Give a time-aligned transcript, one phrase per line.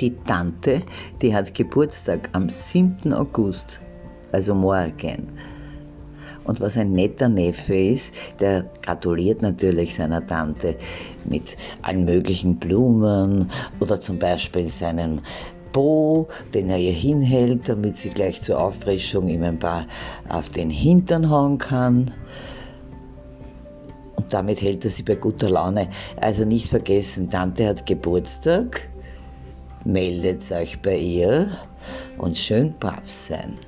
[0.00, 0.82] Die Tante,
[1.22, 3.12] die hat Geburtstag am 7.
[3.12, 3.80] August,
[4.32, 5.28] also morgen.
[6.44, 10.76] Und was ein netter Neffe ist, der gratuliert natürlich seiner Tante
[11.24, 15.20] mit allen möglichen Blumen oder zum Beispiel seinem
[15.72, 19.86] Po, den er ihr hinhält, damit sie gleich zur Auffrischung ihm ein paar
[20.28, 22.10] auf den Hintern hauen kann.
[24.16, 25.88] Und damit hält er sie bei guter Laune.
[26.16, 28.88] Also nicht vergessen, Tante hat Geburtstag.
[29.84, 31.58] Meldet euch bei ihr
[32.16, 33.58] und schön brav sein.